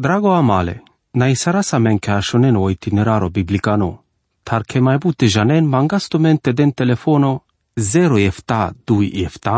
[0.00, 0.82] Drago amale,
[1.14, 4.04] na isara sa men ka shonen o itineraro biblicano,
[4.46, 7.42] tar ke mai bute janen mangasto mente den telefono
[7.76, 9.56] 0 efta 2 efta,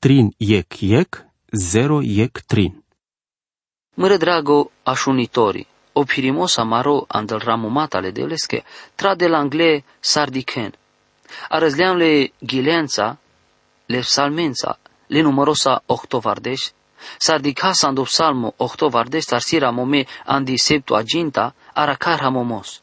[0.00, 1.10] trin yek yek,
[1.52, 2.72] 0 yek trin.
[3.96, 8.64] Mre drago ashunitori, o pirimos amaro andal ramumatale devleske,
[8.96, 10.72] tra de l'angle sardiken.
[11.50, 13.18] Arăzleam le gilența,
[13.86, 16.60] le psalmența, le numerosa octovardeș,
[17.18, 22.80] sardicasa ando psalmo octovardeș tarsira mome andi septuaginta, aracar hamomos.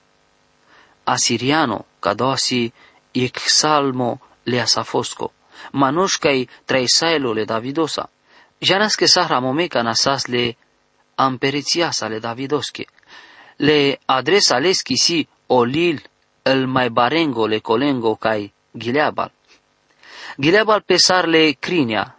[1.05, 2.71] Asiriano, cadoasi,
[3.13, 5.31] ec salmo le asafosco,
[5.73, 8.09] manushkai traisailo le davidosa.
[8.61, 10.57] Janas que sahra mome canasas le
[11.15, 12.85] amperițiasa le davidosche.
[13.57, 16.01] Le adresa leski si olil
[16.43, 19.31] el mai barengo le colengo cai gileabal.
[20.37, 22.16] Gileabal pesar le crinia,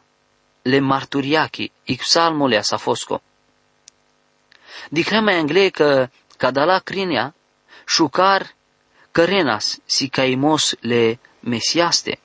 [0.70, 3.22] le marturiachi, ipsalmo le asafosco.
[4.90, 7.34] Dicrema engle că cadala crinia,
[7.86, 8.54] șucar
[9.10, 12.18] cărenas si caimos le mesiaste,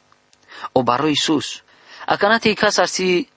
[0.72, 1.64] o baro Iisus.
[2.06, 3.30] Acanate i casa si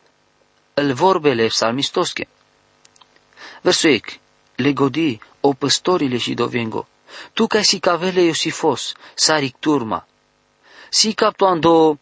[0.74, 2.28] el vorbele psalmistosche.
[3.62, 4.18] Versuec,
[4.56, 6.88] le godi, o păstorile și dovengo,
[7.32, 10.06] tu ca si cavele Iosifos, saric turma,
[10.88, 11.98] si captuando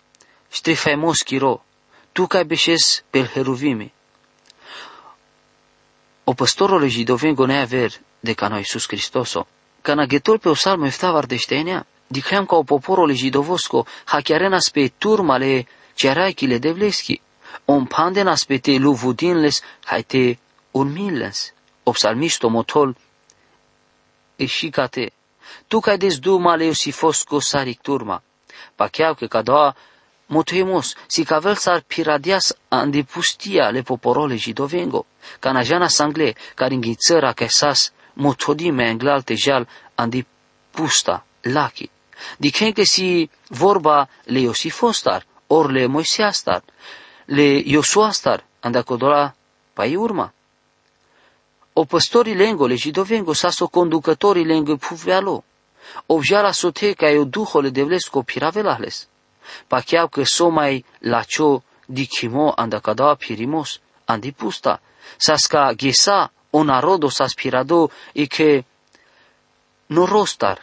[0.49, 1.65] strefemos chiro,
[2.15, 3.93] tu ca beșes pel heruvime.
[6.25, 9.47] O păstorole jidovengo ne aver de ca noi Iisus Hristoso,
[9.83, 14.69] ca na ghetul pe o salmo eftavar de ștenea, dicream ca o poporole jidovosco, hachiarenas
[14.69, 17.21] pe turmale cearaichile de vleschi,
[17.65, 20.39] om pandenas pe te luvudinles, hai te
[20.71, 22.97] urmilles, o psalmisto motol,
[24.37, 25.13] eșicate,
[25.67, 28.23] tu ca des dumale Iosifosco saric turma,
[28.75, 29.77] pa chiar că ca doa
[30.27, 35.07] motuemos, si cavel sar piradias andi pustia le poporole jidovengo,
[35.41, 40.27] ca na jana sangle, care înghițăra ca sas motodime englalte jal andi
[40.71, 41.91] pusta, lachi.
[42.37, 46.63] Dicen că si vorba le Iosifostar, or le Moiseastar,
[47.25, 49.35] le Iosuastar, andacodola
[49.73, 50.33] pai urma.
[51.73, 55.45] O păstorii lengo le jidovengo saso conducătorii lengo puvealo.
[56.07, 59.09] O vjala sote ca eu duhole devlesco piravelahles.
[59.69, 64.81] Pa chiar că so mai la cio dicimo andacada pirimos, andi pusta.
[65.17, 68.65] Sasca gesa o narodo saspirado e que
[69.87, 70.59] norostar.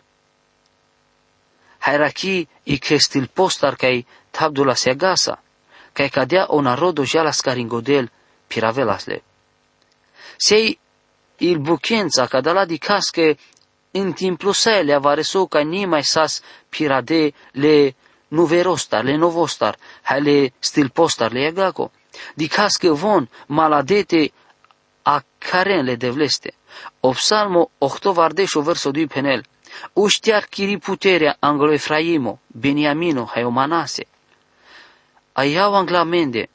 [1.79, 5.41] Hairaki e que stil postar kai tabdula seagasa,
[5.93, 8.09] kai cadea o narodo jala scaringodel
[8.47, 9.21] piravelasle.
[10.37, 10.77] Sei
[11.37, 13.37] il buchenza cadala di casche
[13.91, 16.41] in timpul sale avareso ca nimai sas
[18.31, 21.91] pirade le nuverostar, le novostar, hai le stilpostar le agaco.
[22.35, 24.31] Di casche von maladete
[25.03, 26.53] a karen le devleste.
[27.01, 29.43] O psalmo ochtovardeșo verso 2 penel.
[29.93, 34.05] Uștiar chiri puterea anglo Efraimo, Beniamino, hai o Manase.
[35.33, 36.49] Aiau anglamende.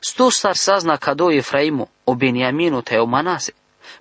[0.00, 3.54] Sto star sazna cado Efraimo, o Beniamino, tai o Manase.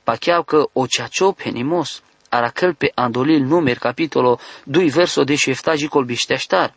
[0.04, 5.88] Pa chiar că o ceacio penimos, aracăl pe andolil numer capitolo 2 verso de șeftagi
[5.88, 6.74] colbișteștar.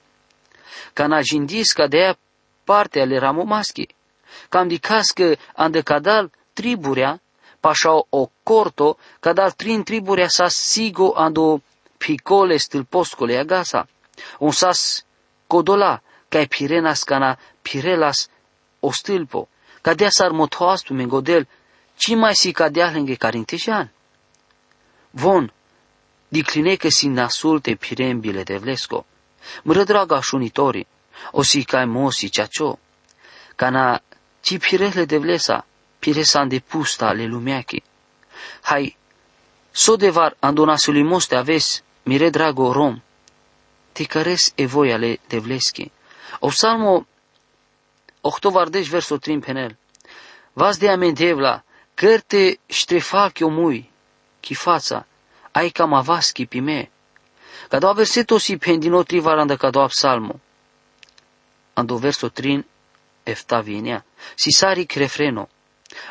[0.93, 2.19] Ca na jindis ca de aia
[2.65, 3.89] parte ale ramomaschi.
[4.49, 7.21] Cam dicas că andecadal triburea,
[7.61, 11.63] pașa o corto, cadal trin triburea sa sigo ando
[11.99, 13.89] picole stâlposcole agasa.
[14.39, 15.05] Un sas
[15.47, 18.29] codola, ca pirenas cana pirelas
[18.81, 19.49] o stâlpo,
[19.81, 21.49] ca dea s-ar motoastu mengodel,
[21.97, 23.93] ci mai si cadea lângă carintejan.
[25.11, 25.53] Von,
[26.29, 29.07] dicline că si nasulte pirembile de vlesco,
[29.63, 30.87] mră draga șunitori,
[31.31, 32.79] o si cai mosi ceacio,
[33.57, 34.03] cana
[34.41, 35.67] ci pirele de vlesa,
[35.99, 37.83] piresan de pusta le lumeachi.
[38.63, 38.97] Hai,
[39.71, 43.03] so devar andonasului moste aves, mire drago rom,
[43.93, 45.91] te căres e voi ale de vleschi.
[46.39, 47.07] O salmo
[48.21, 49.77] ochtovardeș verso trim penel.
[50.53, 51.65] Vas de amendevla,
[51.95, 53.91] cărte ștrefachio mui,
[54.41, 55.07] chi fața,
[55.51, 56.91] ai cam avaschi pime.
[57.69, 60.41] Cada verseto si pendino trivaranda cada psalmo.
[61.75, 62.65] Ando verso trin
[63.25, 64.05] efta vinea,
[64.35, 65.49] si sari refreno.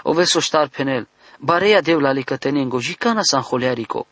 [0.04, 1.08] O verso star penel,
[1.40, 4.08] barea devla li cătenengo, jicana san holearico.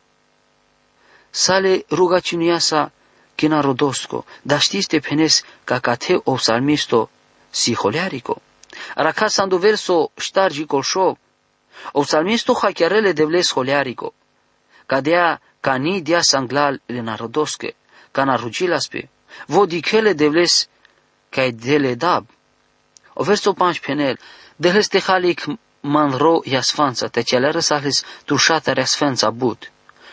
[1.29, 2.91] Sale rugăciunea sa
[3.35, 7.09] china rodosco, dar știți te penes ca cate o salmisto
[7.49, 8.41] si holearico.
[8.95, 11.17] Aracasa ando verso ștargi colșo,
[11.91, 14.13] o salmisto hachiarele devles holearico.
[14.85, 17.75] Cadea cani dia sanglal le narodosque,
[18.11, 19.09] cana rugilaspe,
[19.47, 20.67] vodicele devles
[21.29, 22.25] cae dele dab.
[23.15, 24.17] O verso panch penel,
[24.57, 25.47] deles te halik
[25.81, 29.69] manro jasfanca, te celera sahlis trušata resfenca bud.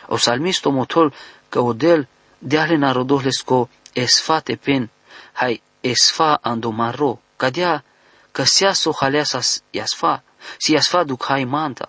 [0.08, 1.12] O salmisto motol
[1.48, 2.08] că odel
[2.38, 4.90] deale narodohles ko esfate pen,
[5.32, 7.84] hai esfa ando manro, cadea
[8.32, 10.22] că sea so haleasas jasfa,
[10.58, 11.88] si jasfa duc hai manta.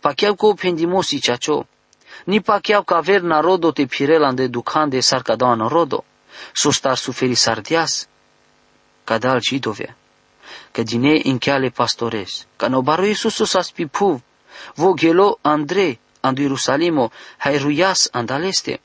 [0.00, 1.66] Pacheau ko pendimosi chacho,
[2.24, 6.04] ni pacheau că aver narodo te pirelan de ducan de sarcadana rodo,
[6.52, 8.08] so star suferi sardias,
[9.04, 9.96] cadal jidovea
[10.70, 12.46] că din ei încheale pastores.
[12.56, 14.22] Că no baro Iisusu sa spipu,
[14.74, 18.80] vo gelo Andre, andu Ierusalimo, hairuias andaleste.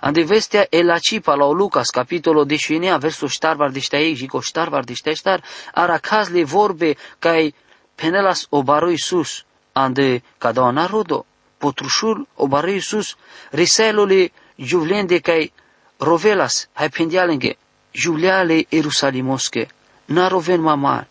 [0.00, 4.92] Ande vestea elaci pa la Lucas, capitolo deșuinea, versul ștarvar de ei, jico ștarvar de
[4.92, 7.54] ștar, aracazle vorbe cai
[7.94, 11.26] penelas o baro Iisus, ande cada narodo,
[11.58, 13.16] potrușul o baro Iisus,
[13.50, 15.52] riselole juvlende cai
[15.98, 17.56] rovelas, hai pendialenge,
[17.90, 19.68] juliale Ierusalimosche,
[20.04, 21.06] naroven mamar,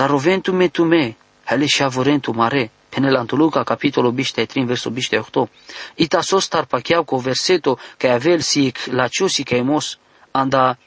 [0.00, 5.50] Taroventu me tu me, hele shavorentu mare, penelantu Luca, capitolo biște 3, verso biște 8.
[5.94, 9.98] Ita sos tarpacheau co verseto ca avel si laciusi ca emos
[10.30, 10.78] anda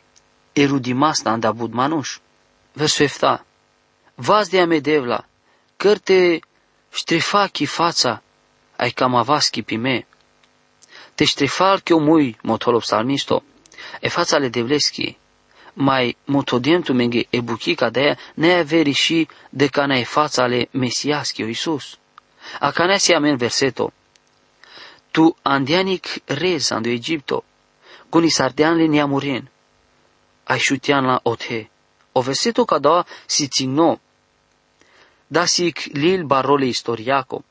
[0.54, 2.18] erudimasta anda budmanuș.
[2.74, 3.46] Verso 7.
[4.16, 5.26] Vaz de amedevla,
[5.78, 6.40] cărte
[6.90, 8.23] ștrifaki fața,
[8.84, 10.06] ai camavaschi pime.
[11.16, 13.44] Te ștrifal che omui, motolo psalmisto,
[14.00, 15.18] e fața le devleschi,
[15.74, 21.98] mai mutodientu menge ebuchica de ne averi și de cana e fața ale mesiaschio Iisus.
[22.60, 23.94] A cana si amen verseto.
[25.12, 27.44] Tu andianic rez ando Egipto,
[28.10, 29.50] guni sardean le neamurin,
[30.44, 31.70] ai șutian la othe.
[32.12, 34.00] O verseto ca da si țigno,
[35.28, 37.44] da sic lil barole istoriaco.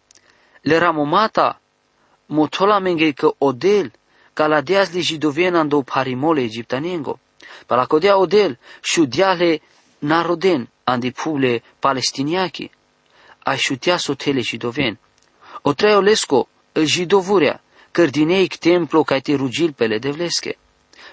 [0.63, 1.61] Le ramomata,
[2.27, 3.93] motola menge că odel,
[4.33, 7.19] ca la deas le jidovien ando parimole egiptanengo.
[7.67, 9.61] Palacodea odel, șudiale
[9.99, 12.71] naroden, andi pule palestiniachi,
[13.39, 14.99] a șutea sotele jidoven.
[15.63, 20.57] O treolesco, îl jidovurea, cărdineic templo ca te rugil pele devlesche.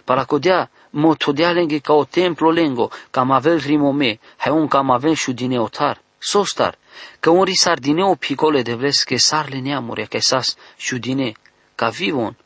[0.03, 5.59] Palacodea, motodea lenghe ca o templo lengo, cam avel rimome, hai un cam avel șudine
[5.59, 6.77] otar, sostar,
[7.19, 11.31] că un risardine o picole devlesche sarle neamure, ca sas șudine,
[11.75, 12.37] ca vivon,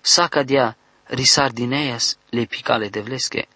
[0.00, 3.48] saca dea risardineias le picale devlesche.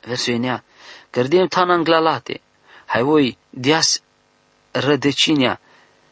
[0.00, 0.64] Versul enea,
[1.10, 2.40] cărdem tananglalate,
[2.86, 4.00] hai voi dias
[4.70, 5.60] rădăcinea,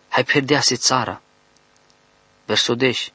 [0.08, 1.22] hai perdease țara.
[2.44, 3.12] Versul deși,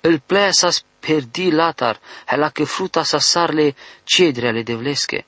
[0.00, 3.74] îl plea să perdi latar, hai la că fruta sa sarle
[4.04, 5.24] cedre ale devlesche.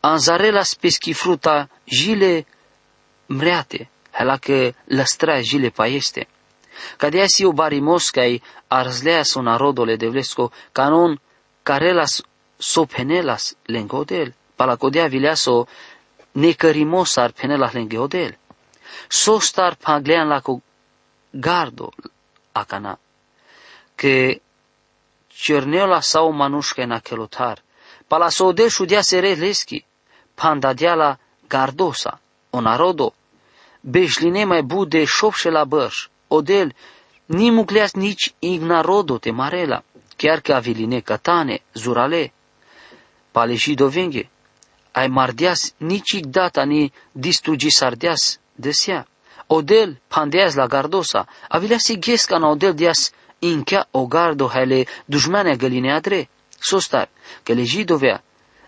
[0.00, 2.46] Anzarela speschi fruta jile
[3.26, 6.28] mreate, hai la că lăstrea jile paieste.
[6.96, 11.20] Cadea si o barimoscai arzlea su narodole devlesco, canon
[11.62, 12.22] carelas
[12.56, 15.66] so penelas lengodel, palacodea vileaso
[16.32, 18.38] necărimosar penelas lengodel.
[19.08, 20.40] So star paglean la
[21.30, 21.92] gardo
[22.52, 22.98] acana,
[23.94, 24.40] que
[25.28, 27.62] cerneola sau manușca în achelotar,
[28.08, 29.84] pala sodel șudea sere leschi,
[30.34, 31.18] pandadeala
[31.48, 32.20] gardosa,
[32.50, 33.14] o narodo,
[33.80, 36.74] beșline mai bude șopșe la băș, odel,
[37.26, 39.82] ni mucleas nici ignarodo te marela,
[40.16, 42.32] chiar că aviline catane, zurale,
[43.30, 44.30] paleji dovenghe,
[44.92, 49.06] ai mardeas nici data ni distrugi sardeas desea.
[49.46, 55.56] Odel pandeas la gardosa, avilea si gesca na odel dias inchea o gardo haile dușmane
[55.56, 56.28] găline adre.
[56.68, 57.08] Sostar,
[57.42, 58.22] că le jidovea,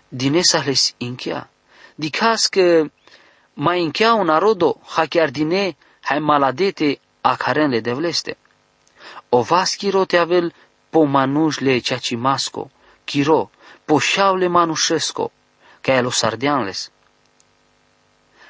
[0.07, 1.49] din esahles inchea.
[1.95, 2.91] Dicas că
[3.53, 8.37] mai inchea un arodo, ha chiar dine, hai maladete a le devleste.
[9.29, 9.75] O vas
[10.07, 10.53] te avel
[10.89, 12.71] po manușle ceacimasco,
[13.03, 13.49] chiro,
[13.85, 15.31] po șaule manușesco,
[15.81, 16.91] ca el o sardeanles.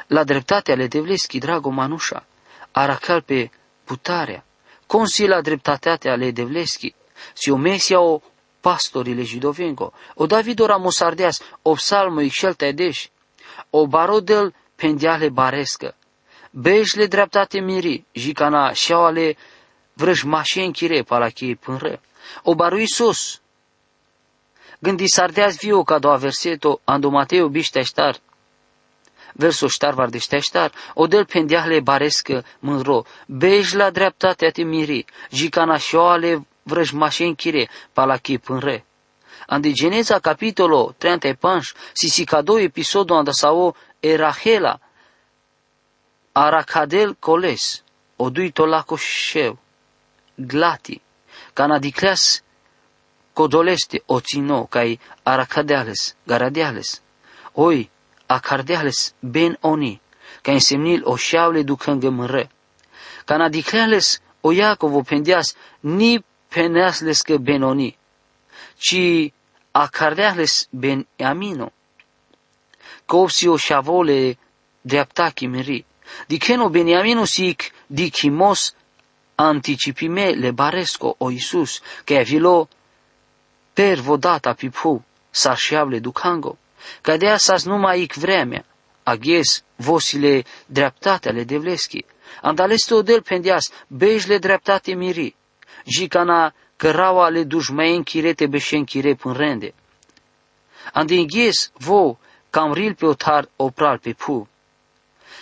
[0.07, 2.25] La dreptatea le devleschi, drago manușa,
[2.71, 3.49] aracal pe
[3.83, 4.43] putarea,
[4.85, 6.93] consi la dreptatea le devleschi,
[7.33, 8.21] si o mesia o
[8.61, 13.07] pastorile jidovengo, o Davido ramosardeas, o psalmo ixelta edeș,
[13.69, 15.95] o barodel pendiale barescă,
[16.51, 19.37] beșle dreptate miri, jicana șeoale
[19.93, 22.01] vrăjmașe chire palachii pânră.
[22.43, 23.41] O baru Iisus.
[24.79, 28.15] Gândi sardeaz viu ca doa verseto ando Mateo bișteștar.
[29.33, 35.77] Versul ștar var deșteștar, o del pendeahle barescă mânro, bej la dreptatea te miri, jicana
[35.77, 38.77] șoale vrăjmașe chire palachii pânră.
[39.47, 44.79] Andi Geneza capitolo 35, sisicado episodul anda sao erahela,
[46.31, 47.83] aracadel coles,
[48.15, 49.57] oduito lacoșeu
[50.35, 51.01] glati,
[51.53, 52.43] cana dicleas
[53.33, 57.01] codoleste ocino kai aracadeales, garadeales,
[57.53, 57.89] oi
[58.25, 60.01] acardeales ben oni,
[60.41, 62.49] ca însemnil o șaule ducângă mără.
[63.25, 67.97] Ca na dicleales o Iacovo pendeas ni peneasles că benoni,
[68.77, 69.31] ci
[69.71, 71.71] a cardeales ben amino.
[73.05, 74.37] Că o șavole
[74.81, 75.85] dreapta chimeri.
[76.27, 78.73] Diceno beniamino sic dicimos
[79.35, 82.67] anticipime le baresco o Iisus, că avilo
[83.73, 86.57] per vodata pipu, sarșiavle ducango,
[87.01, 88.65] că de asas numai ic vremea,
[89.03, 92.05] aghes vosile dreptate ale devleschi,
[92.41, 95.35] andaleste odel pendias bejle dreptate miri,
[95.85, 99.73] jicana căraua le dușmăien chirete beșen chire până rende.
[100.93, 102.17] Andinghes vo
[102.49, 104.47] cam ril pe otar opral pe pu.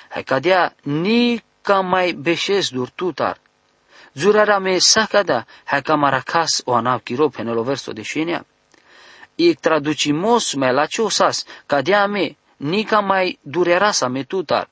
[0.09, 3.39] Hai cadea ni cam mai beșes dur tutar,
[4.17, 8.45] Zurara me sakada haka marakas o anav kiro penelo verso de shenea.
[9.35, 14.67] Ik traducimos me la chosas kadea me nika mai durerasa me tutar.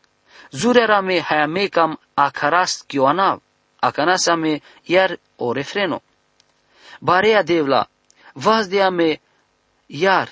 [0.52, 3.45] Zurera me hayame kam akaras ki o anav.
[3.88, 6.02] Akanasa me iar o refreno.
[7.00, 7.88] Barea devla,
[8.34, 9.20] vas de me
[9.88, 10.28] iar,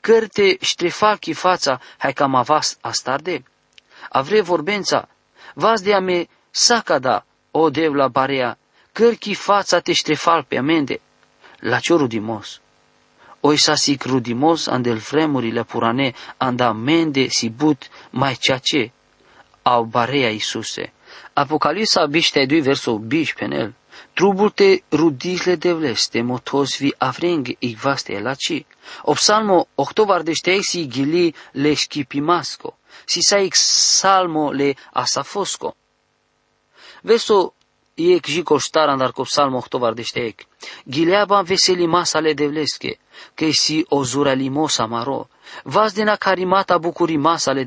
[0.00, 3.44] cărte ștrefalchi fața, hai cam avas astarde.
[4.08, 5.08] Avre vorbența,
[5.54, 8.58] vas de me sakada, o devla barea,
[8.92, 11.00] cărchi fața te ștrefal pe amende,
[11.58, 12.60] la ce rudimos.
[13.40, 18.90] Oi sa sic rudimos andel vremurile purane, anda mende si but mai ceea ce,
[19.62, 20.92] au barea Iisuse.
[21.32, 23.74] Apocalipsa biște dui verso biș penel.
[24.12, 28.66] Trubulte rudisle devleste motos vi avreng igvaste laci.
[29.02, 32.78] O psalmo octovardește si gili le schipimasco.
[33.04, 35.76] Si sa salmo le asafosco.
[37.02, 37.54] Verso
[37.94, 40.46] iek žiko štaran ko psalmo htovardește ek.
[40.86, 42.98] Gileaba veseli masale devleske,
[43.34, 45.28] că si ozura limosa maro.
[45.64, 47.64] Vas dina carimata bucuri masale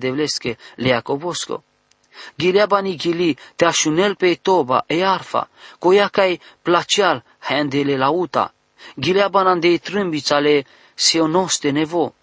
[2.36, 2.38] devleske, le Iacobosco.
[2.38, 5.50] Gileaba ni gili te așunel pe toba e arfa,
[5.80, 8.54] coia cai placial handele lauta.
[9.00, 12.14] Gileaba nandei trâmbița le sionoste nevo.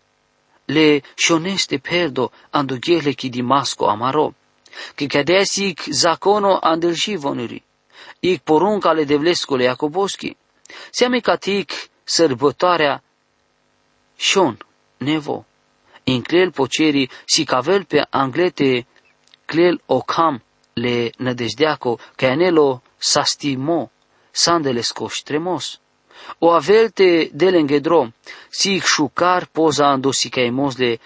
[0.65, 4.35] Le șoneste perdo andoghele chi di masco amaro
[4.95, 7.63] că cadesic zakono andel živonuri,
[8.21, 10.37] ik porunca ale devlescule Iacoboschi,
[10.91, 11.71] seame catic
[12.05, 13.03] sărbătoarea
[14.17, 14.67] șon,
[14.97, 15.47] nevo,
[16.05, 18.87] inclel poceri si cavel pe anglete
[19.51, 23.91] clel ocam le nădejdeaco, că anelo sastimo,
[24.31, 25.81] sandelesco tremos.
[26.39, 28.13] O avelte de lengedro,
[28.51, 30.99] si șucar poza andosica emosle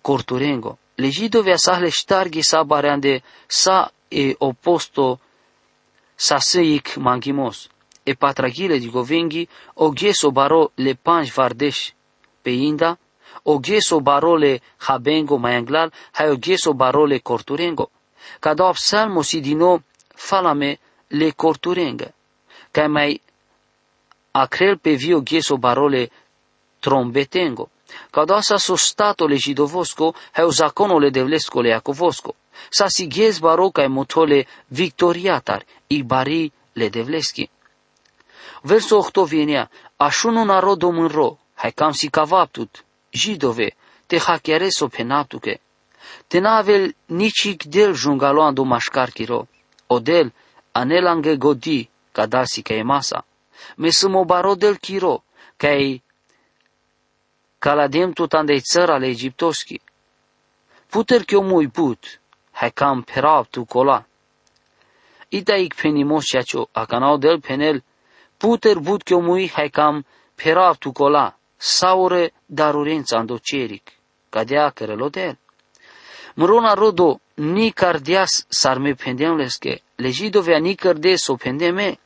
[0.00, 0.78] corturengo.
[0.94, 5.20] Legidovia sahle ștarghi sa bareande sa e oposto
[6.14, 7.68] sa seic mangimos.
[8.02, 11.82] E patragile di govenghi o gheso baro le panj vardesh
[12.42, 12.98] pe inda,
[13.44, 17.90] o gheso baro le habengo mai anglal, hai o gheso baro le corturengo.
[18.40, 19.82] Cada psalmo si dino
[20.14, 22.12] falame le corturenga.
[22.70, 23.20] Ca mai
[24.32, 26.10] acrel pe vio gheso baro le
[26.80, 27.70] trombetengo.
[28.10, 32.34] Kada sa so stato le židovosco, hai zakono le devlesco le jakovosco.
[32.70, 37.48] Sa si ghez baroka e motole victoriatar, i bari le devleski.
[38.64, 39.68] Verso 8 vienea,
[39.98, 43.70] așunu narodo mânro, hai cam si cavaptut, židove,
[44.06, 45.58] te hachiareso penaptuke.
[46.28, 49.46] Te navel nicik del jungaloando mașcarchiro,
[49.88, 50.32] odel
[50.72, 53.24] anelange godi, kadasi ca e masa.
[53.76, 55.22] Me sumo baro del chiro,
[55.56, 55.70] ca
[57.58, 59.80] kaladem tutandej țăra ale egiptoski.
[60.90, 62.20] Puter kyo muy put,
[62.52, 64.06] hekam perav tu kola.
[65.28, 67.82] Ita ik penimos chacho, akanao del penel,
[68.36, 70.04] puter but kyo muy hekam
[70.34, 73.86] perav tu kola, saure darurența andoceric,
[74.28, 75.36] cadea cărelo del.
[76.34, 81.98] Mrona rodo ni cardias sarme pendemleske, legidovea ni cardes o pendeme,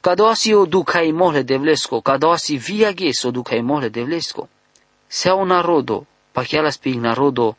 [0.00, 4.48] Kadoasi o ducai mohle devlesko, kadoasi viage so ducai mohle devlesko
[5.08, 7.56] se un narodo, pa chiar spig narodo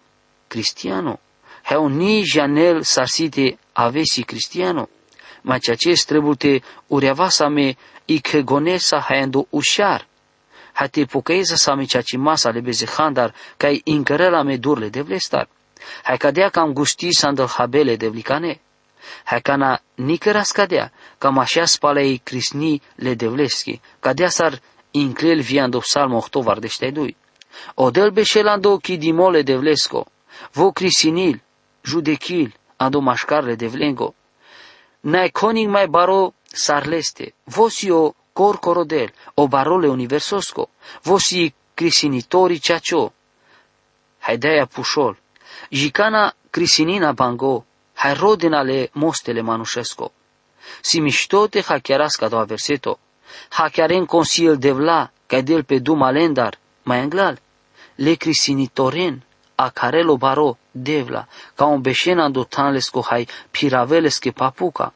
[0.47, 1.19] cristiano,
[1.63, 4.87] heu ni janel sarsite avesi cristiano,
[5.43, 7.75] ma ceea ce trebuie ureavasa me
[8.05, 10.05] i kegonesa haendo ușar,
[10.79, 14.89] hate pocăieza sa me ceea ce masa le beze handar, ca i încărela me durle
[14.89, 15.47] de vlestar,
[16.03, 18.59] hai cadea cam gusti sandal habele de vlicane,
[19.23, 26.17] hai cana nicăras cadea, cam așa spalei crisni le devleski, cadea sar inclel viando psalmo
[26.17, 27.17] 8 vardeștei
[27.75, 30.05] Odel beșelando chidimole de vlesco,
[30.53, 31.41] vo crisinil,
[31.81, 34.13] judechil, ando mașcarle de vlengo.
[34.99, 40.69] Nai coning mai baro sarleste, vosio cor corodel, o barole universosco,
[41.03, 43.11] vosi crisinitori ceacio.
[44.19, 45.17] Haideia pușol,
[45.69, 50.11] jicana crisinina bango, hai rodinale mostele manușesco.
[50.81, 52.99] Si miștote hackeras ca doua verseto.
[53.49, 57.41] Hackearen consil devla, ca del pe duma lendar, mai englal.
[57.95, 59.23] Le crisinitoren,
[59.55, 64.93] a carelo baro, devla, ca un beșena dotanles co hai piraveles ke papuca.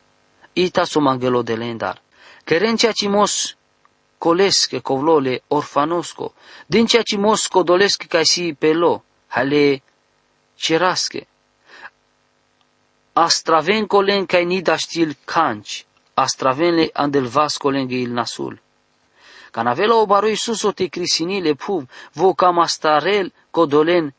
[0.54, 2.03] Ita somangelo de lendar.
[2.44, 3.56] Kerencia cimos
[4.18, 6.34] colesc covlole orfanosco,
[6.66, 9.82] din ceea ce mos codolesc ca si pelo, hale
[10.56, 11.28] cerasche.
[13.14, 18.60] Astraven colen ca nida stil canci, astravenle andelvas colenghe il nasul.
[19.52, 24.14] Canavela o baro Iisus o te crisinile puv, vo cam astarel codolen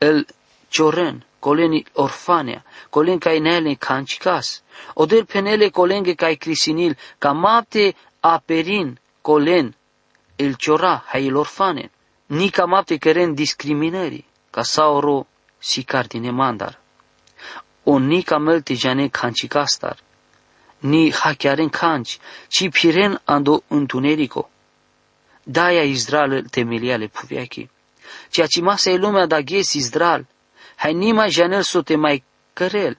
[0.00, 0.26] el
[0.70, 4.62] cioren, coleni orfanea, colen ca inele cancicas,
[4.94, 9.74] odel penele colenghe ca crisinil, ca mapte aperin colen
[10.36, 11.90] el ciora hai il orfane,
[12.26, 15.26] nica mapte keren discriminării, ca sauro
[15.58, 16.78] si cardine mandar.
[17.84, 19.96] O nica melte jane cancicastar,
[20.80, 24.50] ni hachiaren canci, ci piren ando întunerico.
[25.42, 27.70] Daia Israel temeliale puviachi.
[28.30, 30.26] Ceea ce masa e lumea da ghes Israel,
[30.82, 32.22] hai nima janel so te mai
[32.54, 32.96] cărel.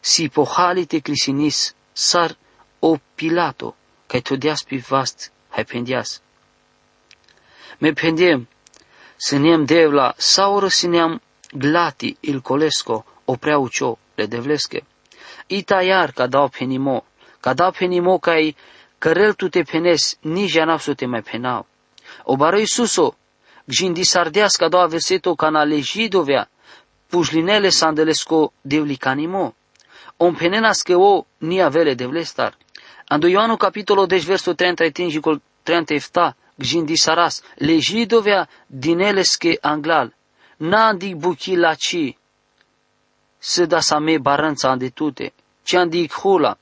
[0.00, 2.36] Si pohalite crisinis sar
[2.80, 3.74] o pilato,
[4.06, 6.20] kaj todias pi vast hai pendias.
[7.80, 8.46] Me pendem,
[9.16, 11.20] sinem devla, saură sineam
[11.52, 14.84] glati il colesco, oprea ucio, le devleske.
[15.46, 17.04] Ita iar ca dau penimo,
[17.40, 18.56] ca dau penimo cai
[18.98, 21.66] cărel tu te penes, ni janap su te mai penau.
[22.24, 23.16] O bară Iisuso,
[23.64, 25.64] gjindi sardeas ca dau verseto ca na
[27.14, 29.54] legidovea, pușlinele sandelesco devlicanimo.
[30.16, 32.56] Om penenas că o ni avele devlestar.
[33.08, 40.14] Ando Ioanu capitolo 10 verso 33 col 37 gjindi saras legidovea dineleske anglal.
[40.56, 42.16] Nandi buchi laci
[43.38, 46.58] se da sa me baranța andetute ce andi hula?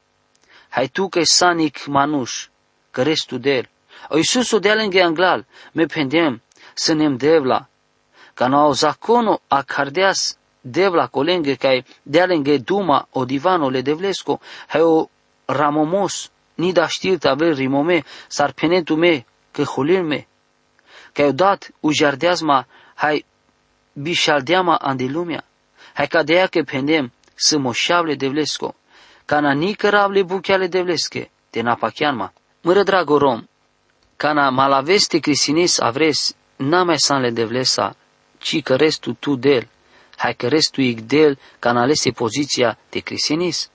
[0.68, 2.48] Hai tu că sanic manuș
[2.90, 3.68] că restul del
[4.08, 6.42] o Iisus o dea lângă anglal me pendem
[6.74, 7.68] să nem devla.
[8.34, 14.40] Ca no zakono a cardeas devla colenghe kai dea lângă duma o divano le devlesco
[14.66, 15.08] hai o
[15.44, 20.26] ramomos ni da știrt aver rimome sar penetu me că hulil me.
[21.12, 23.24] Că eu dat ujardeazma hai
[23.92, 25.44] bishaldeama andi lumea.
[25.94, 28.74] Hai ca de ea că pendem să moșable devlesco
[29.24, 33.48] ca na ni căravle bucheale devlesche de napachianma mără drago rom
[34.16, 37.96] ca na malaveste crisinis avres n-a mai san le devlesa
[38.38, 39.68] ci că restul tu del
[40.22, 43.70] hai că restul ig del ca na lese poziția de crisinis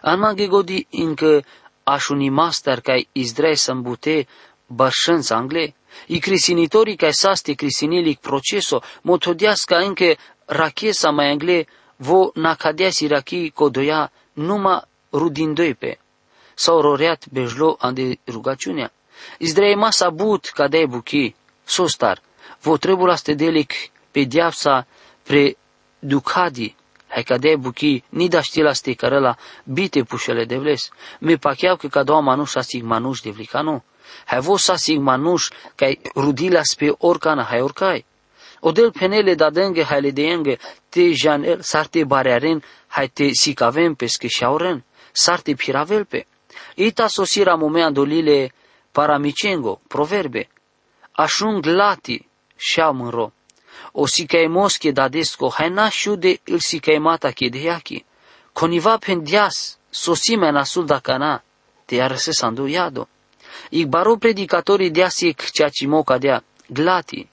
[0.00, 1.44] an manghe godi încă
[1.82, 4.26] așuni master kai izdrei sambute
[4.66, 5.74] bărșânț angle,
[6.06, 14.12] i crisinitorii kai saste crisinilic proceso, motodiasca încă rachesa mai angle, vo nacadiasi rachi codoia
[14.32, 15.98] numa rudindoipe,
[16.54, 18.92] sau roreat bejlo ande rugăciunea.
[19.38, 21.34] Izdrei masa but ca de buchi,
[21.64, 22.22] sostar,
[22.60, 23.72] vo trebula stedelic
[24.10, 24.86] pe diapsa
[25.22, 25.56] pre
[26.04, 26.74] ducadi,
[27.08, 31.76] hai ca de buchi, ni da știla ste carela, bite pușele de vles, me pacheau
[31.76, 33.84] că ca doua manuș asig manuș de vlicanu,
[34.26, 38.04] hai vo sa sig manuș, ca rudila spe orcana hai orcai.
[38.60, 44.28] Odel penele da denge hai le deenge, te janel sarte barearen, hai te sicavem pesche
[44.28, 46.26] șauren, sarte piravel pe.
[46.74, 48.52] Ita sosira momea dolile
[48.92, 50.48] paramicengo, proverbe,
[51.12, 53.22] așung lati, șau mânro.
[53.22, 53.41] O
[54.06, 58.04] sikaimos ke dadesco, haina shude il sikaimata ke deyaki.
[58.52, 61.42] Koniva pendias, sosime nasul dakana,
[61.86, 63.06] te arse sandu yado.
[63.70, 67.28] Ik baro predicatorii deasik ceacimo cadea, glati,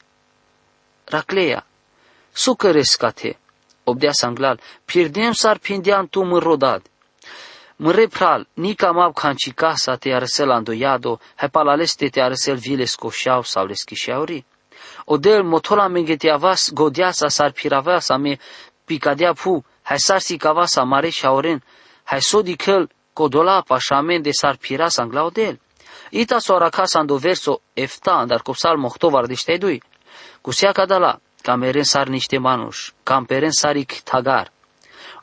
[1.05, 1.65] racleia,
[2.33, 3.37] sucărescate,
[3.83, 6.81] obdea sanglal, pierdem sar pindean tu mărodad.
[7.75, 13.43] Mre pral, nica mab canci casa te arăsel andoiado, hai palaleste te arăsel vile scoșeau
[13.43, 14.45] sau le schișeauri.
[15.09, 18.37] Odel motola mengete avas godiasa sar piravasa me
[18.85, 21.59] picadea pu, hai sar si cavasa mare shaoren,
[22.03, 25.59] hai sodi kel codola pașamen de sar pira sangla odel.
[26.11, 29.81] Ita sora casa ando verso efta, dar copsal mohtovar de ștedui.
[30.41, 34.51] Cu sea cadala, cameren sar niște manuș, camperen saric tagar.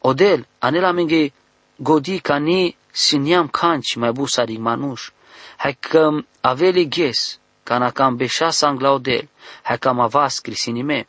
[0.00, 1.32] Odel, anela menge
[1.76, 5.10] godi ca ni siniam canci mai bu saric manuș.
[5.56, 9.28] Hai că aveli ghes, Cana cam beșa sanglaudel,
[9.62, 11.08] hai cam avas crisinime.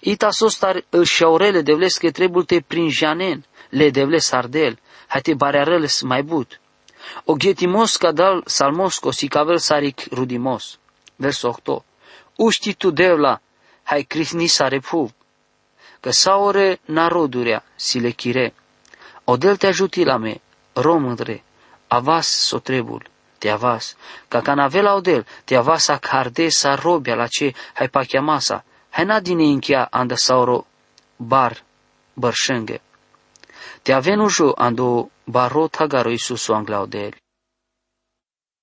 [0.00, 5.34] Ita sostar îl șaurele devles că trebuie te prin janen, le devles ardel, hai te
[5.34, 6.60] barearăles mai but.
[7.24, 10.78] O ghetimos dal salmos si cavel saric rudimos.
[11.16, 11.84] Vers 8.
[12.36, 13.40] Uști tu devla,
[13.82, 15.14] hai crisni sare pu.
[16.00, 18.54] Că saore narodurea, si le chire.
[19.24, 20.40] Odel te ajutila me,
[20.72, 21.44] romândre,
[21.86, 23.15] avas sotrebul, te
[23.50, 23.96] avas,
[24.28, 29.04] ca canavela odel, te avas a carde sa robia la ce hai pa chiamasa, hai
[29.04, 30.64] na dine inchia anda sauro
[31.16, 31.56] bar,
[32.14, 32.80] bărșenge.
[33.82, 37.12] Te avenu jo ando baro tagaro Isusu angla odel.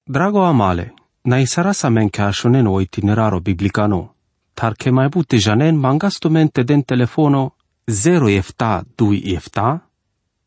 [0.06, 0.94] Drago amale,
[1.24, 4.16] na isarasa men ke ashonen o itineraro biblicano,
[4.54, 7.52] tar ke mai bute janen mangastumente den telefono
[7.88, 9.80] 0 efta 2 efta,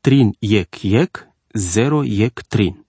[0.00, 2.85] trin yek yek, 0 yek trin.